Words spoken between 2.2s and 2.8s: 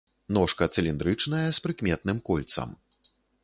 кольцам.